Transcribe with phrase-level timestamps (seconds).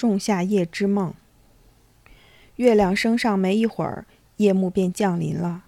[0.00, 1.12] 仲夏夜之梦。
[2.56, 4.06] 月亮升上没一会儿，
[4.38, 5.64] 夜幕便降临了，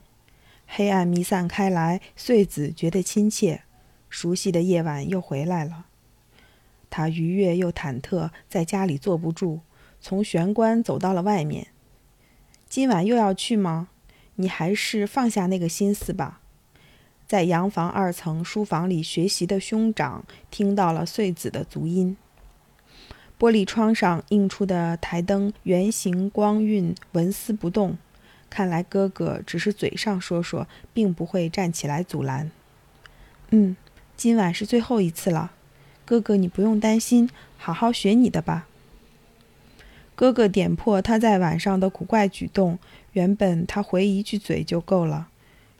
[0.67, 3.65] 黑暗弥散开来，穗子觉得亲切，
[4.09, 5.85] 熟悉的夜晚又回来了。
[6.89, 9.61] 他愉悦又忐忑，在家里坐不住，
[10.01, 11.67] 从玄关走到了外面。
[12.67, 13.89] 今晚又要去吗？
[14.37, 16.41] 你还是放下那个心思吧。
[17.27, 22.17] 在洋房二层书房里学习的兄长听到了穗子的足音。
[23.43, 27.99] 玻璃窗上映出的台灯圆形光晕，纹丝不动。
[28.49, 32.53] 看来哥哥只是嘴上说说，并不会站起来阻拦。
[33.51, 33.77] 嗯，
[34.17, 35.51] 今晚是最后一次了，
[36.05, 37.29] 哥哥你不用担心，
[37.59, 38.69] 好好学你的吧。
[40.15, 42.79] 哥哥点破他在晚上的古怪举动，
[43.15, 45.27] 原本他回一句嘴就够了。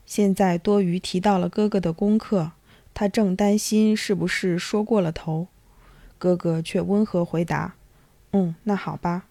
[0.05, 2.51] 现在多余提到了哥哥的功课，
[2.93, 5.47] 他正担心是不是说过了头。
[6.23, 7.75] 哥哥却温和回答
[8.31, 9.25] ：“嗯，那好吧。”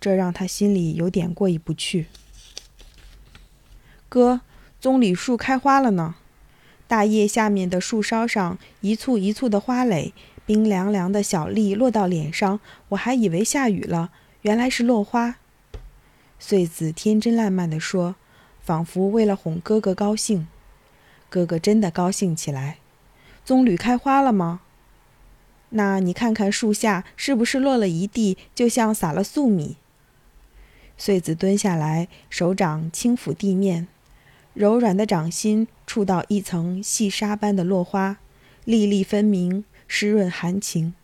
[0.00, 2.06] 这让他心里有点过意不去。
[4.08, 4.40] 哥，
[4.80, 6.14] 棕榈树开花了呢，
[6.86, 10.14] 大叶下面的树梢上一簇一簇的花蕾，
[10.46, 14.10] 冰凉凉的小粒落到脸上，我还以为下雨了，
[14.40, 15.36] 原来是落花。
[16.38, 18.16] 穗子天真烂漫地说。
[18.62, 20.46] 仿佛为了哄哥哥高兴，
[21.30, 22.76] 哥哥真的高兴起来。
[23.42, 24.60] 棕榈开花了吗？
[25.70, 29.76] 那你看看树下是不是落了一地，就像撒了粟米？
[30.96, 33.86] 穗子蹲下来，手掌轻抚地面，
[34.54, 38.16] 柔软的掌心触到一层细沙般的落花，
[38.64, 40.94] 粒粒分明，湿润含情。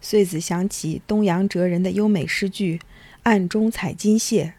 [0.00, 2.80] 穗子想起东阳哲人的优美诗句
[3.24, 4.54] ：“暗中采金屑。”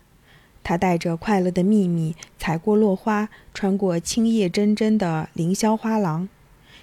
[0.62, 6.28] 他带着快乐的秘密，采过落花，穿过青叶真真的凌霄花廊。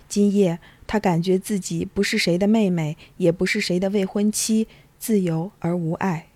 [0.09, 4.68] 今夜，他感觉自己不是谁的妹妹，也不是谁的未婚妻，
[4.98, 6.26] 自由而无爱。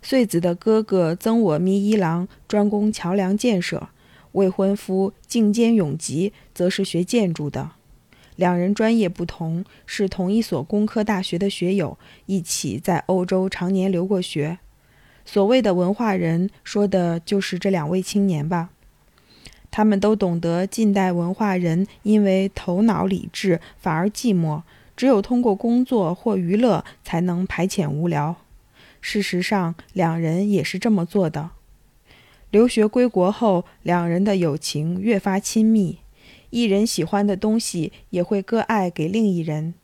[0.00, 3.88] 穗子的哥哥曾我弥一郎专攻桥梁建设，
[4.32, 7.72] 未婚夫静间永吉则是学建筑的。
[8.36, 14.58] 两人专业不同，是同一所工科大学的学友，一起在欧洲常年留过学。
[15.24, 18.70] 所谓的文化人，说的就是这两位青年吧。
[19.70, 24.62] 他们都懂得，近代文化人因为头脑理智，反而寂寞。
[24.96, 28.34] 只有通过工作或娱乐，才能排遣无聊。
[29.00, 31.50] 事实上，两人也是这么做的。
[32.50, 35.98] 留学归国后，两人的友情越发亲密。
[36.50, 39.74] 一人喜欢的东西，也会割爱给另一人，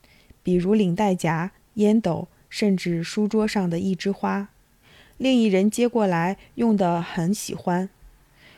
[0.43, 4.49] 比如领带夹、烟斗，甚至书桌上的一枝花。
[5.19, 7.89] 另一人接过来，用的很喜欢，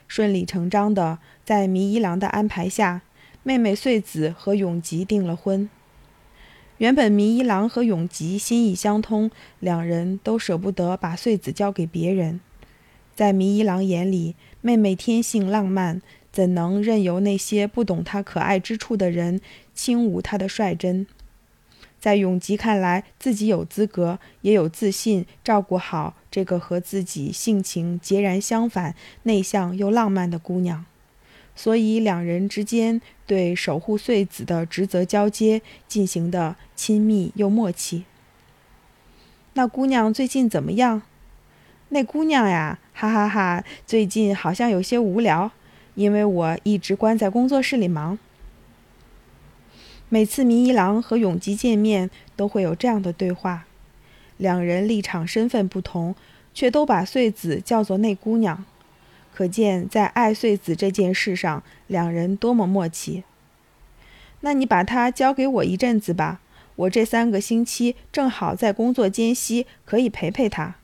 [0.08, 3.02] 顺理成章的，在弥一郎的安排下，
[3.42, 5.68] 妹妹穗子和永吉订了婚。
[6.78, 9.30] 原本弥一郎和永吉心意相通，
[9.60, 12.40] 两人都舍不得把穗子交给别人。
[13.14, 19.40] 在弥一郎眼里，妹妹天性浪漫，怎能任由那些不懂她可爱之处的人
[19.74, 21.06] 轻侮她的率真？
[22.06, 28.94] 在永吉看来，自己有资格，也有自信照顾好这个和自己性情截然相反、
[29.24, 30.84] 内向又浪漫的姑娘，
[31.56, 38.04] 所以两人之间对守护穗子的职责交接进行的亲密又默契。
[39.54, 41.02] 那姑娘最近怎么样？
[41.88, 45.50] 那姑娘呀，哈哈哈，最近好像有些无聊，
[45.96, 48.16] 因为我一直关在工作室里忙。
[50.08, 53.66] 每次明一郎和永吉见面，都会有这样的对话。
[54.36, 56.14] 两人立场身份不同，
[56.54, 58.64] 却都把穗子叫做那姑娘，
[59.34, 63.24] 可见在爱穗子这件事上，两人多么默契。
[64.42, 66.40] 那你把她交给我一阵子吧，
[66.76, 70.76] 我这三个星期正好在工作间隙，可以陪陪她。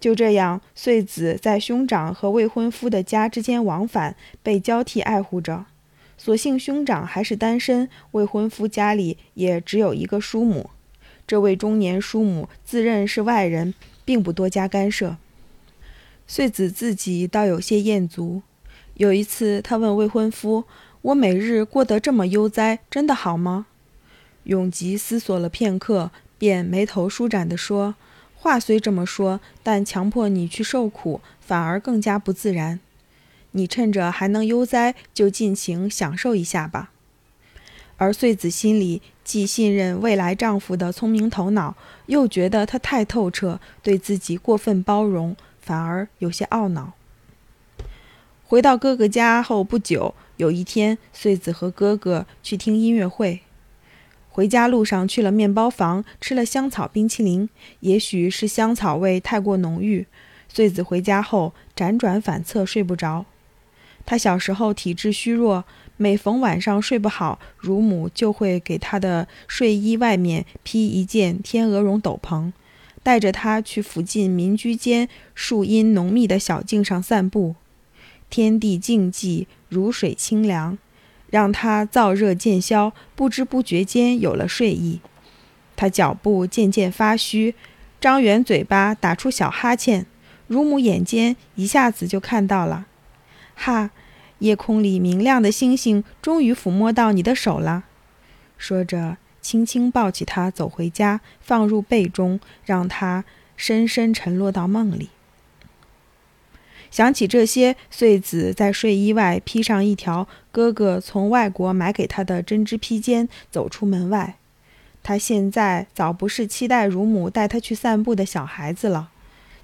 [0.00, 5.66] 就这样，穗子在兄长和未婚夫的家之间往返，被交替爱护着。
[6.22, 10.68] 所幸兄长还是单身，未婚夫家里也只有一个叔母。
[11.26, 13.72] 这位中年叔母自认是外人，
[14.04, 15.16] 并不多加干涉。
[16.26, 18.42] 穗子自己倒有些厌足。
[18.96, 20.64] 有一次，她问未婚夫
[21.00, 23.64] ：“我每日过得这么悠哉，真的好吗？”
[24.44, 27.94] 永吉思索了片刻，便眉头舒展地说
[28.36, 32.78] ：“话虽这么说，但强迫你去受苦，反而更加不自然。”
[33.52, 36.90] 你趁着还能悠哉，就尽情享受一下吧。
[37.96, 41.76] 而穗子心里既信任未来丈夫的聪明头脑，
[42.06, 46.94] 又觉得他太透彻，对自己过分包容，反而有些懊恼。
[48.46, 53.40] 回到哥哥家后不久，有一天，穗子和哥哥去听音乐会。
[54.30, 57.48] 回家路上去了面包房，吃了香草冰淇淋。
[57.80, 60.06] 也许是香草味太过浓郁，
[60.48, 63.26] 穗子回家后辗转反侧，睡不着。
[64.04, 65.64] 他小时候体质虚弱，
[65.96, 72.52] 每逢晚上睡不好，乳母就会给他的睡衣外面披一件天鹅绒斗篷，
[73.02, 77.54] 带着他去附近民居间树荫浓密的小径上散步。
[78.28, 80.78] 天地静寂，如水清凉。
[81.28, 85.00] 让他燥热渐消，不知不觉间有了睡意。
[85.76, 87.54] 他脚步渐渐发虚，
[88.00, 90.06] 张圆嘴巴打出小哈欠。
[90.48, 92.88] 乳母眼尖，一下子就看到了。
[93.62, 93.90] 哈，
[94.38, 97.84] 夜空里明亮的星星终于抚摸到你的手了。
[98.56, 103.26] 说着，轻轻抱起他走回家，放入被中，让他
[103.58, 105.10] 深深沉落到梦里。
[106.90, 114.36] 想起这些，穗子在睡衣外披上一条哥哥从外国买给他的针织披肩，走出门外。
[115.02, 119.10] 他现在早不是期待乳母带他去散步的小孩子了。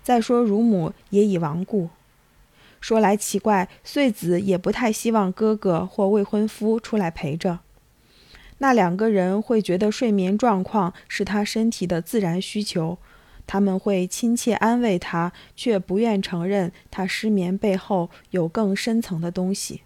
[0.03, 1.89] 再说，乳母也已亡故。
[2.87, 7.59] 说来奇怪，穗子也不太希望哥哥或未婚夫出来陪着。
[8.59, 12.99] 那两个人会觉得睡眠状况是他身体的自然需求。
[13.45, 19.83] 他们会亲切安慰他，却不愿承认他失眠背后有更深层的东西。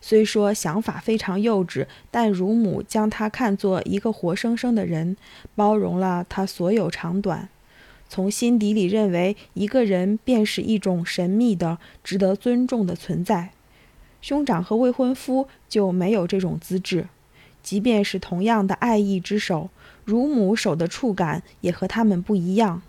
[0.00, 5.18] 虽说想法非常幼稚，但乳母将他看作一个活生生的人，
[5.54, 7.50] 包容了他所有长短，
[8.08, 13.50] 从心底里认为一个人便是一种神秘的、值得尊重的存在。
[14.22, 17.08] 兄长和未婚夫就没有这种资质，
[17.62, 19.70] 即便是同样的爱意之手。
[20.04, 22.82] 乳母手的触感也和他们不一样，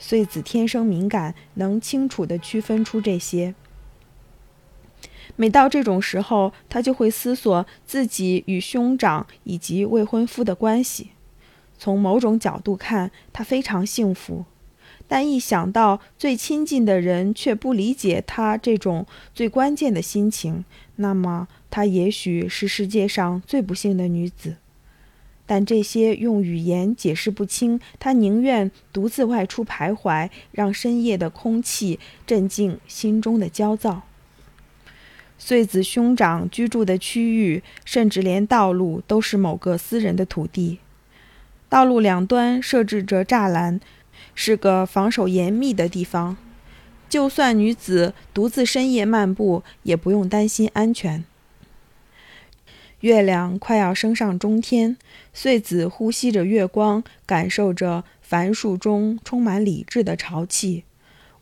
[0.00, 3.54] 穗子天生敏感，能清楚地区分出这些。
[5.36, 11.10] 每到这种时候，他就会思索自己与兄长以及未婚夫的关系。
[11.80, 14.44] 从某种角度看，他非常幸福，
[15.08, 20.66] 但一想到最亲近的人却不理解他这种最关键的心情，
[20.96, 24.56] 那么她也许是世界上最不幸的女子。
[25.46, 34.02] 但这些用语言解释不清，她宁愿独自外出徘徊，让深夜的空气镇静心中的焦躁。
[35.38, 40.78] 穗子兄长居住的区域，甚至连道路都是某个私人的土地，
[41.70, 43.80] 道路两端设置着栅栏，
[44.34, 46.36] 是个防守严密的地方。
[47.08, 51.24] 就算女子独自深夜漫步，也不用担心安全。
[53.00, 54.96] 月亮快要升上中天，
[55.32, 60.82] 穗子呼吸着月光，感受着繁树中充满理智的潮气，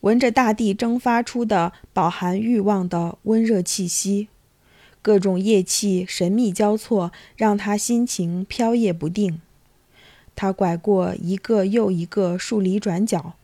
[0.00, 4.28] 闻着大地蒸发出的饱含欲望的温热气息。
[5.00, 9.40] 各种夜气神秘交错，让她心情飘曳不定。
[10.40, 13.34] 他拐过一个又一个树篱转角，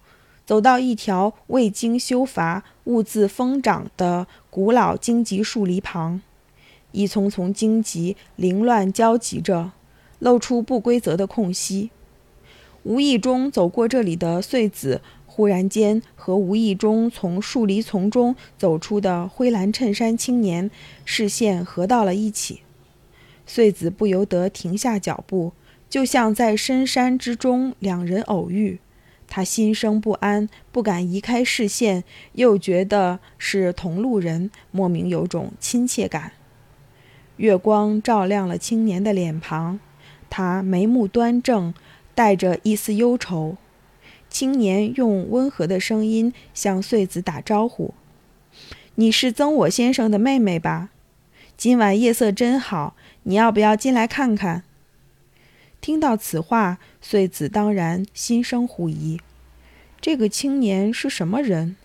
[0.46, 6.23] 走到一条未经修伐、兀自疯长的古老荆棘树篱旁。
[6.93, 9.73] 一丛丛荆棘凌乱交集着，
[10.20, 11.91] 露出不规则的空隙。
[12.85, 20.70] 无意中走过这里的穗子，忽然间和无意中从树篱丛中走出的灰蓝衬衫青年
[21.05, 22.61] 视线合到了一起。
[23.44, 25.52] 穗子不由得停下脚步，
[25.94, 28.80] 就像在深山之中两人偶遇。
[29.28, 32.02] 他心生不安，不敢移开视线，
[32.33, 36.33] 又觉得是同路人，莫名有种亲切感。
[37.37, 39.78] 月光照亮了青年的脸庞，
[40.28, 41.73] 他眉目端正，
[42.12, 43.57] 带着一丝忧愁。
[44.28, 47.95] 青年用温和的声音向穗子打招呼
[48.97, 50.90] ：“你是曾我先生的妹妹吧？
[51.57, 54.64] 今晚夜色真好，你要不要进来看看？”
[55.85, 59.21] 听到此话，穗子当然心生狐疑：
[60.00, 61.76] 这个青年是什么人？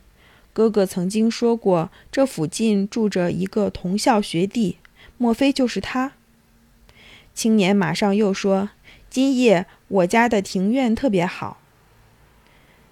[0.53, 4.77] 哥哥曾经说过，这附近住着一个同校学弟。
[5.17, 6.13] 莫非就是他？
[7.33, 8.69] 青年马上又说
[9.11, 11.59] ：“今夜我家的庭院特别好。”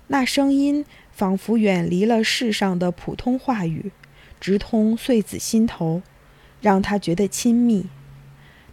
[0.08, 0.84] 那声音
[1.14, 3.94] 仿佛远离了世上的普通话语，
[4.42, 6.02] 直通穗子心头，
[6.60, 7.86] 让他觉得亲密。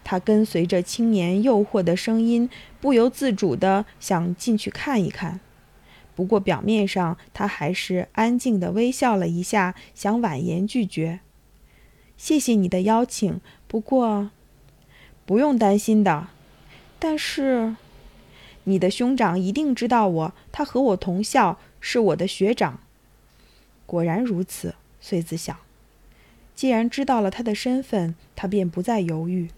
[0.04, 2.48] 他跟随着青年诱惑的声音，
[2.80, 5.40] 不由自主地想进去看一看。
[6.14, 11.18] 不过表面上他还是安静地微笑了一下，想婉言拒绝。
[12.16, 14.30] 谢谢你的邀请，不过
[15.26, 16.28] 不用担心的。
[17.00, 17.74] 但是
[18.62, 22.78] 你的兄长一定知道我，他和我同校，是我的学长。
[23.84, 25.56] 果然如此，穗子想。
[26.54, 29.50] 既然知道了他的身份，他便不再犹豫。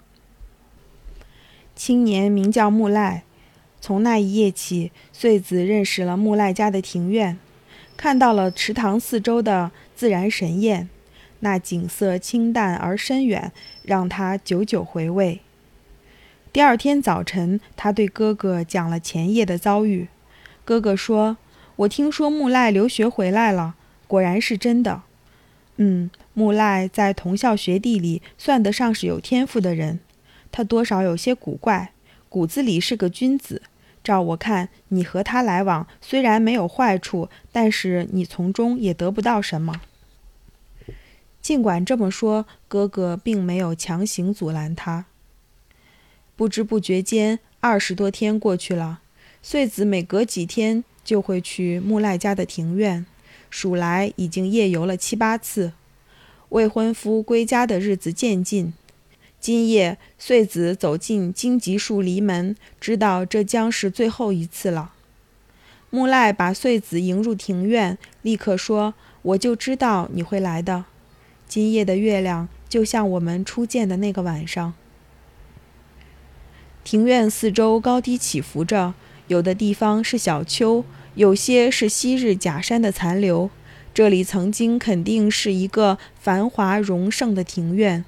[1.76, 3.22] 青年名叫木赖。
[3.80, 7.38] 从那一夜起，穗子认识了木赖家的庭院，
[7.96, 10.88] 看到了池塘四周的自然神宴，
[11.40, 13.52] 那景色清淡而深远，
[13.84, 15.40] 让他久久回味。
[16.52, 20.08] 第二天早晨，他对哥哥讲了前夜的遭遇。
[20.64, 21.36] 哥哥说
[21.76, 23.76] ：“我听说木赖留学回来了，
[24.08, 25.02] 果然是真的。
[25.76, 30.00] 嗯，木赖在同校学弟里算得上是有天赋的人，
[30.56, 31.92] 他多少有些古怪，
[32.30, 33.60] 骨子里是个君子。”
[34.02, 39.82] 照我看，你和他来往虽然没有坏处，但是你从中也得不到什么。
[41.42, 45.04] 尽管这么说，哥哥并没有强行阻拦他。
[46.34, 49.00] 不知不觉间，二十多天过去了。
[49.42, 53.04] 穗子每隔几天就会去木赖家的庭院，
[53.50, 55.72] 数来已经夜游了七八次。
[56.48, 58.72] 未婚夫归家的日子渐近。
[59.46, 64.94] 今夜，穗子走进荆棘树篱门，知道这将是最后一次了。
[65.88, 70.86] 木赖把穗子迎入庭院，立刻说：“我就知道你会来的。
[71.46, 74.74] 今夜的月亮就像我们初见的那个晚上。”
[76.82, 78.94] 庭院四周高低起伏着，
[79.28, 80.84] 有的地方是小丘，
[81.14, 83.48] 有些是昔日假山的残留。
[83.94, 88.04] 这里曾经肯定是一个繁华荣盛的庭院。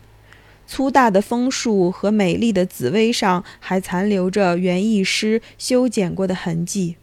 [0.68, 6.96] 粗大的枫树和美丽的紫薇上还残留着园艺师修剪过的痕迹。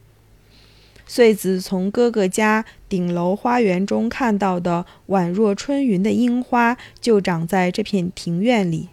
[1.07, 8.89] 穗子从哥哥家顶楼花园中看到的宛若春云的樱花，就长在这片庭院里。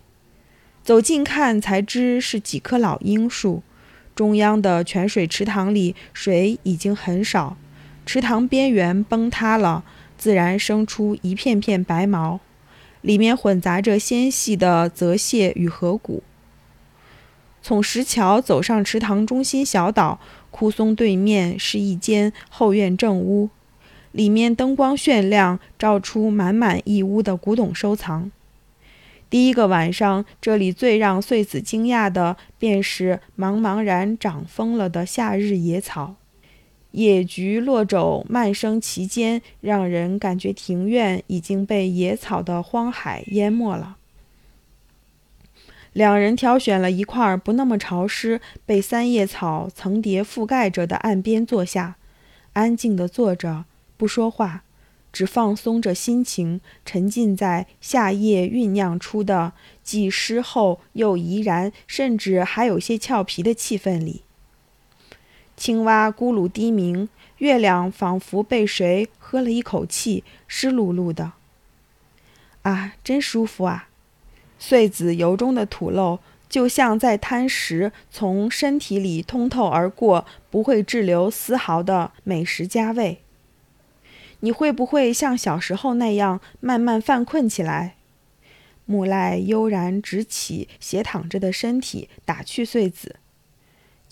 [0.83, 3.63] 走近看才知是几棵老樱树。
[4.15, 7.57] 中央的泉水池塘里水已经很少，
[8.05, 9.85] 池塘边缘崩塌了，
[10.19, 12.41] 自然生出一片片白毛。
[13.03, 16.23] 里面混杂着纤细的泽蟹与河谷。
[17.61, 20.19] 从石桥走上池塘中心小岛，
[20.51, 23.51] 枯松对面是一间后院正屋，
[24.11, 28.33] 里面灯光炫亮，照出满满一屋的古董收藏。
[29.31, 36.17] 第一个晚上，这里最让穗子惊讶的，便是茫茫然长疯了的夏日野草。
[36.93, 43.97] 野菊落肘漫生其间，让人感觉庭院已经被野草的荒海淹没了。
[45.93, 51.97] 两人挑选了一块不那么潮湿、被三叶草层叠覆盖着的岸边坐下，
[52.55, 53.67] 安静地坐着，
[53.99, 54.63] 不说话，
[55.13, 64.23] 只放松着心情，沉浸在夏夜酝酿出的既湿厚又怡然，甚至还有些俏皮的气氛里。
[65.57, 71.33] 青蛙咕噜低鸣，月亮仿佛被谁喝了一口气，湿漉漉的。
[72.63, 73.89] 啊，真舒服啊！
[74.59, 83.21] 穗子由衷的吐露，就像在贪食从身体里通透而过、不会滞留丝毫的美食佳味。
[84.41, 87.97] 你会不会像小时候那样慢慢犯困起来？
[88.85, 93.17] 木赖悠然直起斜躺着的身体，打趣穗子。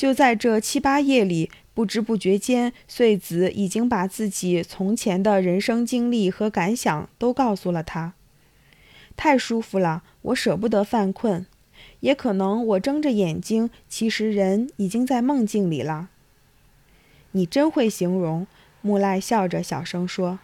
[0.01, 8.15] 就在这七八夜里，不知不觉间，穗子已经把自己从前的人生经历和感想都告诉了他。
[9.15, 11.45] 太舒服了，我舍不得犯困。
[12.01, 16.09] 也可能我睁着眼睛，其实人已经在梦境里了。
[17.33, 18.47] 你真会形容，
[18.81, 20.39] 木赖笑着小声说。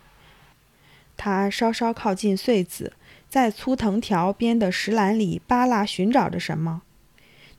[1.17, 2.93] 他稍稍靠近穗子，
[3.31, 6.83] 在粗藤条编的石篮里扒拉寻找着什么。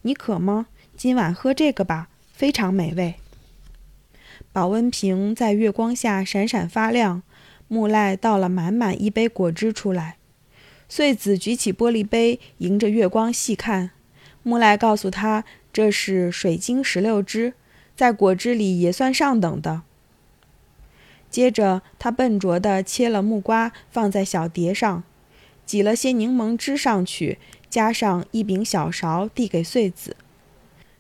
[0.04, 0.68] 你渴吗？
[0.98, 3.13] 今晚喝这个吧，非常美味。
[4.51, 7.22] 保温瓶在月光下闪闪发亮。
[7.68, 10.16] 木赖倒了满满一杯果汁出来。
[10.89, 13.92] 穗子举起玻璃杯，迎着月光细看。
[14.42, 17.54] 木赖告诉他，这是水晶石榴汁，
[17.96, 19.84] 在果汁里也算上等的。
[21.30, 25.04] 接着，他笨拙地切了木瓜，放在小碟上，
[25.63, 27.38] 挤了些柠檬汁上去，
[27.70, 30.16] 加上一柄小勺，递给穗子。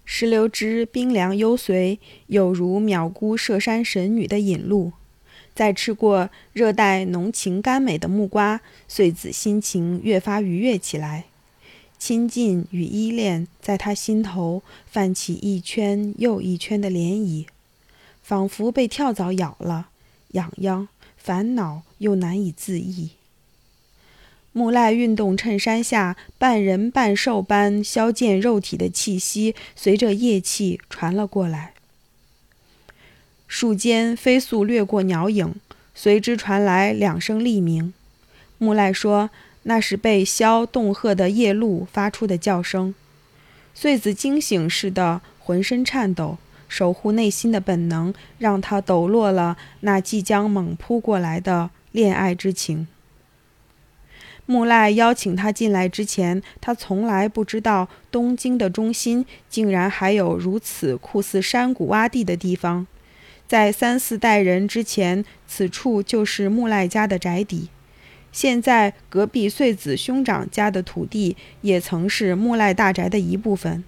[0.09, 4.93] 石榴汁冰凉幽随，有如渺姑涉山神女的引路。
[5.53, 11.25] 在吃过热带浓情甘美的木瓜，穗子心情越发愉悦起来。
[11.99, 17.45] 亲近与依恋在他心头泛起一圈又一圈的涟漪，
[18.23, 19.89] 仿佛被跳蚤咬了，
[20.29, 20.87] 痒痒，
[21.17, 23.11] 烦恼又难以自抑。
[24.57, 31.73] 木赖运动衬衫下半人半兽般消健肉体的气息，随着夜气传了过来。
[33.47, 35.53] 树间飞速掠过鸟影，
[35.93, 37.93] 随之传来两声厉鸣。
[38.57, 39.29] 木赖说
[39.69, 42.95] ：“那是被枭恫吓的夜鹭发出的叫声。”
[43.75, 52.87] 穗子惊醒似的浑身颤抖，守护内心的本能让他抖落了那即将猛扑过来的恋爱之情。
[54.47, 62.87] 木赖邀请他进来之前，他从来不知道东京的中心竟然还有如此酷似山谷洼地的地方。
[63.45, 67.69] 在三四代人之前，此处就是木赖家的宅邸。
[68.31, 73.83] 现在，隔壁穗子兄长家的土地也曾是木赖大宅的一部分。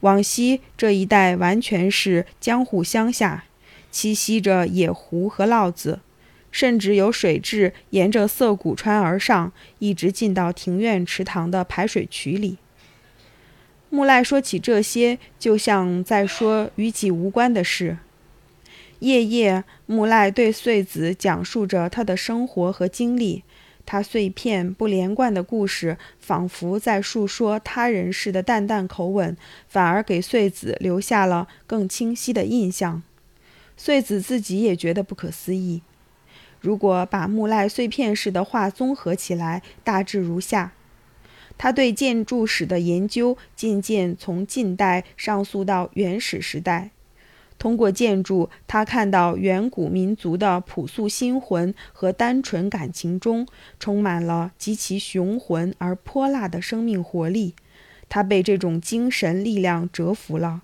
[0.00, 3.44] 往西这一带完全是江户乡下，
[3.92, 6.00] 栖息着野狐和涝子。
[6.52, 12.58] 甚至有水蛭沿着涩谷川而上，一直进到庭院池塘的排水渠里。
[13.90, 17.98] 木赖说起这些，就像在说与己无关的事。
[19.00, 23.42] 夜夜，木赖对穗子讲述着他的生活和经历，
[23.84, 29.36] 他碎片不连贯的故事，仿佛在述说他人似的淡淡口吻，
[29.68, 33.02] 反而给穗子留下了更清晰的印象。
[33.76, 35.82] 穗子自己也觉得不可思议。
[36.62, 40.72] 如果把木赖碎片式的话综合起来，大致如下：
[41.58, 46.90] 他对建筑史的研究渐渐从近代上溯到原始时代。
[47.58, 53.46] 通过建筑，他看到远古民族的朴素心魂和单纯感情中
[53.78, 57.54] 充满了极其雄浑而泼辣的生命活力。
[58.08, 60.62] 他被这种精神力量折服了。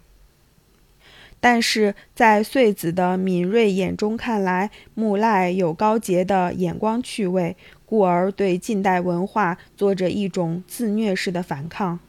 [1.40, 12.00] 但是在穗子的敏锐眼中看来，木赖有高洁的眼光趣味，故而对近代文化做着一种自虐式的反抗。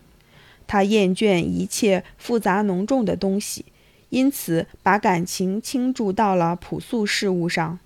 [0.65, 3.65] 他厌倦一切复杂浓重的东西，
[4.09, 7.79] 因此把感情倾注到了朴素事物上。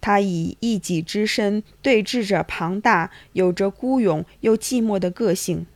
[0.00, 5.66] 他以一己之身对峙着庞大、有着孤勇又寂寞的个性。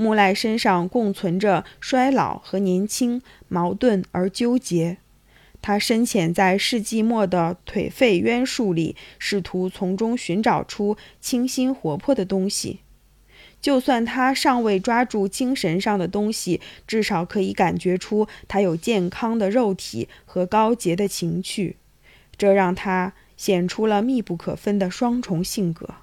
[0.00, 4.96] 木赖身上共存着衰老和年轻，矛盾而纠结。
[5.60, 12.80] 他深潜在世纪末的颓废渊树里，试图从中寻找出清新活泼的东西。
[13.60, 21.76] 就算他尚未抓住精神上的东西，至少可以感觉出他有健康的肉体和高洁的情趣。
[22.38, 25.96] 这让他显出了密不可分的双重性格。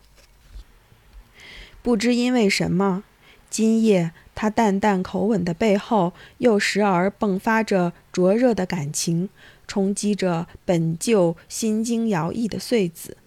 [1.82, 3.04] 不知因为什么。
[3.50, 9.30] 今夜，他淡淡口吻的背后，又时而迸发着灼热的感情，
[9.68, 13.18] 冲击着本就心惊摇曳的穗子。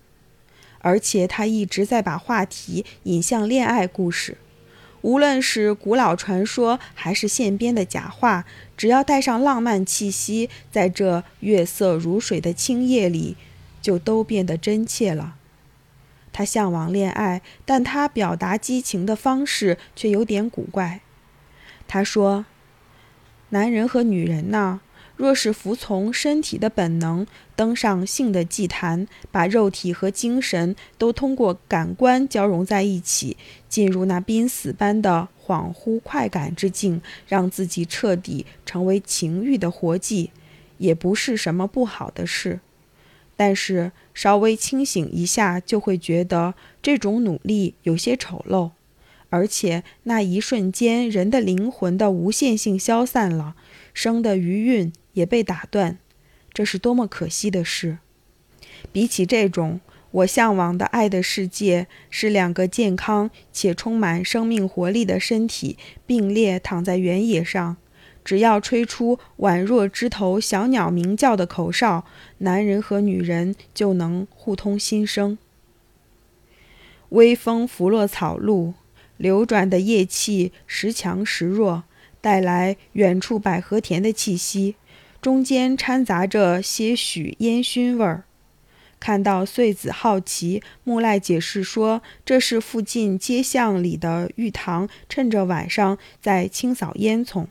[0.80, 4.38] 而且，他一直在把话题引向恋爱故事，
[5.02, 8.44] 无论是古老传说，还是现编的假话，
[8.76, 13.36] 只要带上浪漫气息，在这月色如水的清夜里，
[13.82, 15.36] 就都变得真切了。
[16.32, 21.00] 他向往恋爱，但他表达激情的方式却有点古怪。
[21.88, 22.46] 他说
[23.50, 24.80] ：“男人和女人呢，
[25.16, 33.36] 若是服从身体的本能，登上性的祭坛，把肉体和精神都通过感官交融在一起，
[33.68, 40.30] 进入那濒死般的恍惚快感之境，让自己彻底成为情欲的活祭，
[40.78, 42.60] 也不是什么不好的事。”
[43.40, 48.72] 但是稍微清醒一下，就会觉得这种努力有些丑陋，
[49.30, 53.56] 而且那一瞬间，人的灵魂的无限性消散了，
[53.94, 55.96] 生的余韵也被打断，
[56.52, 57.96] 这是多么可惜的事！
[58.92, 67.78] 比起这种我向往的爱的世界，是两个健康且充满生命活力的身体并列躺在原野上。
[68.24, 72.04] 只要吹出宛若枝头小鸟鸣叫的口哨，
[72.38, 75.38] 男人和女人就能互通心声。
[77.10, 78.74] 微风拂落草露，
[79.16, 81.82] 流转的叶气时强时弱，
[82.20, 84.76] 带来远处百合田的气息，
[85.20, 88.24] 中间掺杂着些许烟熏味儿。
[89.00, 97.46] 看到穗子好奇，木赖解释说：“这是附近街巷里的浴堂，趁着晚上在清扫烟囱。”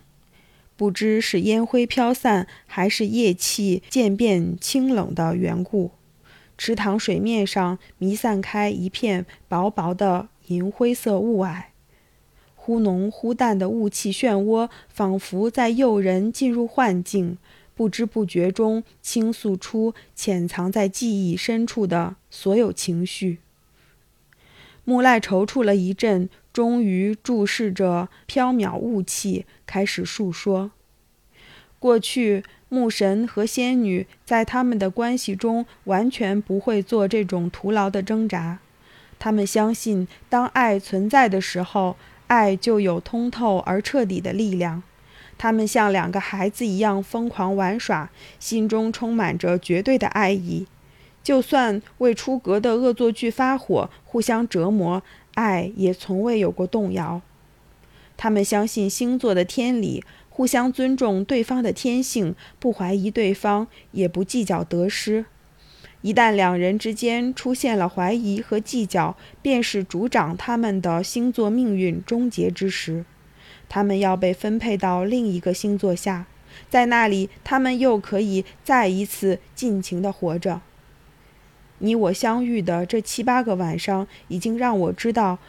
[0.80, 5.92] 不知是烟灰飘散，还是夜气渐变清冷的缘故，
[6.58, 11.64] 池塘水面上弥散开一片薄薄的银灰色雾霭，
[12.56, 17.38] 忽浓忽淡的雾气漩涡，仿佛在诱人进入幻境，
[17.76, 23.40] 不知不觉中倾诉出潜藏在记忆深处的所有情绪。
[24.86, 26.30] 木赖踌躇了一阵。
[26.60, 30.72] 终于注视着缥缈雾气，开始述说：
[31.80, 38.60] 过去牧神和仙女在他们的关系中完全不会做这种徒劳的挣扎。
[39.18, 41.96] 他们相信，当爱存在的时候，
[42.28, 44.84] 爱就有通透而彻底的力量。
[45.38, 50.68] 他们像两个孩子一样疯狂玩耍，心中充满着绝对的爱意。
[51.24, 55.04] 就算为出格的恶作剧发火，互相折磨，
[55.36, 57.22] 爱也从未有过动摇。
[58.18, 65.26] 他们相信星座的天理，互相尊重对方的天性，不怀疑对方，也不计较得失。
[66.02, 73.06] 一旦两人之间出现了怀疑和计较，便是主掌他们的星座命运终结之时。
[73.68, 76.26] 他们要被分配到另一个星座下，
[76.70, 80.62] 在那里，他们又可以再一次尽情地活着。
[81.80, 85.40] 你我相遇的这七八个晚上，已经让我知道，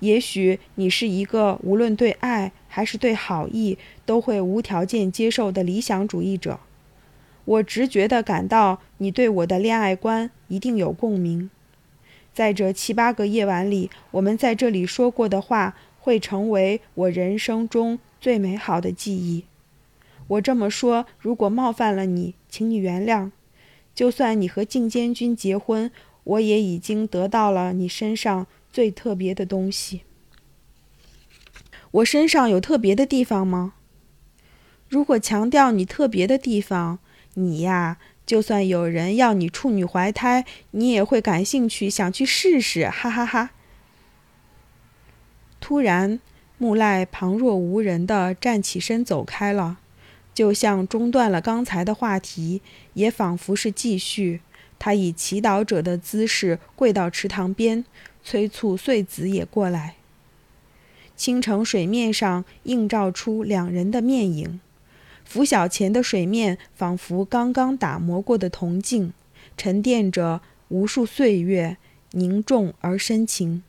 [0.00, 6.60] 也许你是一个无论对爱还是对好意都会无条件接受的理想主义者。
[7.44, 11.50] 我直觉地感到，你对我的恋爱观一定有共鸣。
[12.34, 19.44] 在这七八个夜晚里，我们在这里说过的话，会成为我人生中最美好的记忆。
[20.26, 23.30] 我这么说，如果冒犯了你，请你原谅。
[23.98, 25.90] 就算你和靖监军结婚，
[26.22, 30.02] 我也已经得到了你身上最特别的东西。
[31.90, 33.74] 我身上有特别的地方吗？
[34.88, 37.00] 如果强调你特别的地方，
[37.34, 43.50] 你呀，就算有人要你处女怀胎，你也会感兴趣，想去试试，哈哈哈。
[45.58, 46.20] 突然，
[46.56, 49.78] 木赖旁若无人地站起身走开了，
[50.38, 52.62] 就像中断了刚才的话题，
[52.94, 54.40] 也仿佛是继续。
[54.78, 57.84] 他以祈祷者的姿势跪到池塘边，
[58.22, 59.96] 催促穗子也过来。
[61.16, 64.60] 清澄水面上映照出两人的面影。
[65.24, 69.12] 拂晓前的水面仿佛刚刚打磨过的铜镜，
[69.56, 71.78] 沉淀着无数岁月，
[72.12, 73.64] 凝重而深情。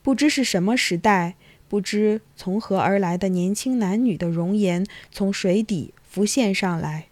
[0.00, 1.34] 不知是什么时代，
[1.68, 7.06] 不知从何而来的年轻男女的容颜从水底浮现上来。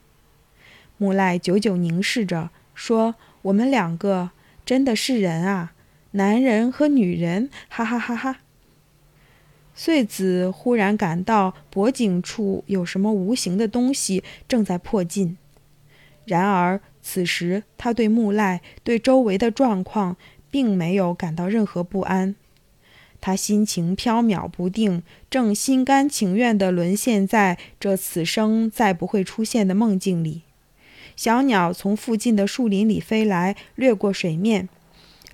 [0.99, 4.31] 木赖久久凝视着，说：“我们两个
[4.65, 5.73] 真的是人啊，
[6.13, 8.39] 男人和女人，哈哈哈哈。”
[9.75, 15.39] 穗子忽然感到脖颈处有什么无形的东西正在迫近，
[16.27, 20.17] 然而此时他对木赖、对周围的状况
[20.51, 22.37] 并没有感到任何不安。
[23.23, 30.43] 他心情飘渺不定，正心甘情愿地沦陷在这此生再不会出现的梦境里。
[31.15, 34.69] 小鸟从附近的树林里飞来，掠过水面，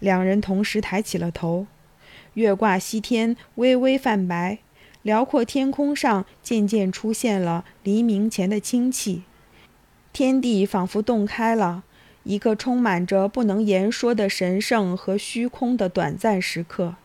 [0.01, 1.67] 两人同时抬起了头。
[2.35, 4.59] 月挂西天，微微泛白，
[5.01, 9.23] 辽阔天空上渐渐出现了黎明前的清气，
[10.13, 11.85] 天地仿佛洞开了，
[12.25, 16.97] 一个充满着不能言说的神圣和虚空的短暂时刻。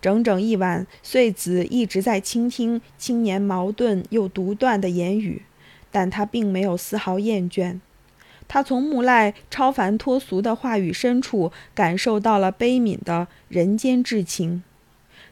[0.00, 5.42] 整整一晚，穗子一直在倾听青年矛盾又独断的言语，
[5.90, 7.80] 但他并没有丝毫厌倦。
[8.48, 14.64] 他从木赖超凡脱俗的话语深处感受到了悲悯的人间至情，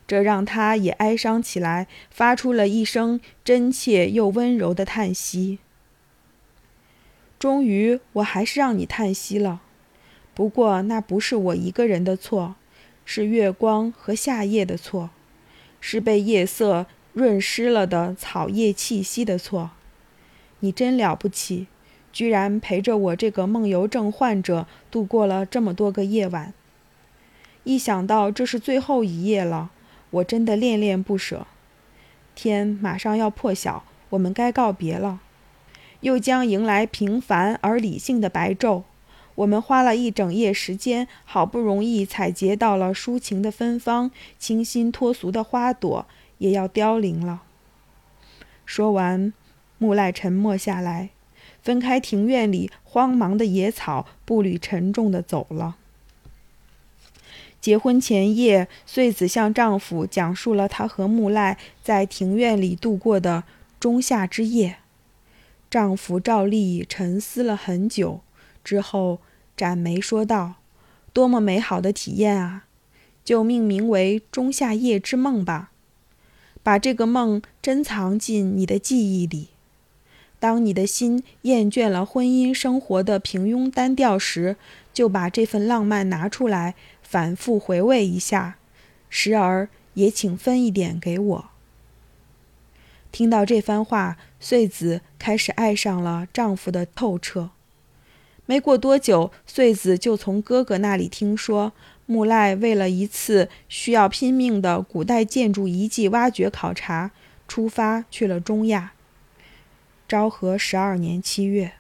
[0.07, 5.59] 这让他也哀伤起来，发出了一声真切又温柔的叹息。
[7.40, 9.62] 终于，我还是让你叹息了，
[10.35, 12.54] 不过那不是我一个人的错，
[13.11, 15.09] 是月光和夏夜的错，
[15.81, 19.71] 是被夜色润湿了的草叶气息的错。
[20.61, 21.68] 你真了不起。
[22.12, 26.53] 居然陪着我这个梦游症患者度过了这么多个夜晚。
[27.64, 29.71] 一想到这是最后一夜了，
[30.11, 31.47] 我真的恋恋不舍。
[32.35, 35.21] 天马上要破晓，我们该告别了，
[36.01, 38.83] 又将迎来平凡而理性的白昼。
[39.38, 46.07] 我们花了一整夜时间，好不容易采撷到了抒情的芬芳，清新脱俗的花朵
[46.38, 47.42] 也要凋零了。
[48.66, 49.33] 说完，
[49.79, 51.11] 木赖沉默下来。
[51.62, 55.77] 分开庭院里荒茫的野草，步履沉重地走了。
[57.61, 63.44] 结婚前夜，穗子向丈夫讲述了她和木赖在庭院里度过的
[63.79, 64.79] 中夏之夜。
[65.70, 68.20] 丈夫照例沉思了很久，
[68.64, 69.20] 之后
[69.59, 70.55] 展眉说道
[71.12, 72.66] ：“多么美好的体验啊！
[73.25, 75.73] 就命名为‘仲夏夜之梦’吧，
[76.62, 79.49] 把这个梦珍藏进你的记忆里。”
[80.40, 84.55] 当你的心厌倦了婚姻生活的平庸单调时，
[84.94, 88.59] 就把这份浪漫拿出来，反复回味一下，
[89.09, 91.51] 时而也请分一点给我。
[93.11, 97.51] 听到这番话，穗子开始爱上了丈夫的透彻。
[98.49, 101.75] 没过多久，穗子就从哥哥那里听说，
[102.07, 107.11] 木赖为了一次需要拼命的古代建筑遗迹挖掘考察，
[107.47, 108.93] 出发去了中亚。
[110.09, 111.73] 昭和十二年七月。